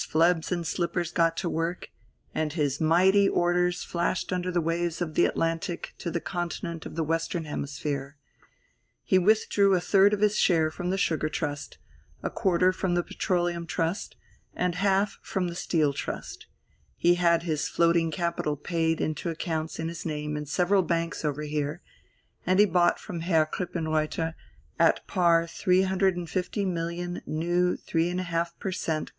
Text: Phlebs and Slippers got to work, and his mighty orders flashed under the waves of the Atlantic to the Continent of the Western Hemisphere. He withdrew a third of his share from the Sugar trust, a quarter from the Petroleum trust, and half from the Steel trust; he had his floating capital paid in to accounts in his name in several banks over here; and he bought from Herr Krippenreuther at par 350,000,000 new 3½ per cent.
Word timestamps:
Phlebs 0.03 0.51
and 0.51 0.65
Slippers 0.65 1.11
got 1.11 1.37
to 1.37 1.47
work, 1.47 1.91
and 2.33 2.53
his 2.53 2.81
mighty 2.81 3.29
orders 3.29 3.83
flashed 3.83 4.33
under 4.33 4.49
the 4.49 4.59
waves 4.59 4.99
of 4.99 5.13
the 5.13 5.25
Atlantic 5.27 5.93
to 5.99 6.09
the 6.09 6.19
Continent 6.19 6.87
of 6.87 6.95
the 6.95 7.03
Western 7.03 7.45
Hemisphere. 7.45 8.17
He 9.03 9.19
withdrew 9.19 9.75
a 9.75 9.79
third 9.79 10.11
of 10.11 10.21
his 10.21 10.35
share 10.37 10.71
from 10.71 10.89
the 10.89 10.97
Sugar 10.97 11.29
trust, 11.29 11.77
a 12.23 12.31
quarter 12.31 12.73
from 12.73 12.95
the 12.95 13.03
Petroleum 13.03 13.67
trust, 13.67 14.15
and 14.55 14.73
half 14.73 15.19
from 15.21 15.49
the 15.49 15.55
Steel 15.55 15.93
trust; 15.93 16.47
he 16.97 17.13
had 17.13 17.43
his 17.43 17.67
floating 17.67 18.09
capital 18.09 18.55
paid 18.57 18.99
in 18.99 19.13
to 19.13 19.29
accounts 19.29 19.77
in 19.77 19.87
his 19.87 20.03
name 20.03 20.35
in 20.35 20.47
several 20.47 20.81
banks 20.81 21.23
over 21.23 21.43
here; 21.43 21.83
and 22.43 22.57
he 22.57 22.65
bought 22.65 22.99
from 22.99 23.19
Herr 23.19 23.45
Krippenreuther 23.45 24.33
at 24.79 25.05
par 25.05 25.45
350,000,000 25.45 27.21
new 27.27 27.77
3½ 27.77 28.49
per 28.59 28.71
cent. 28.71 29.09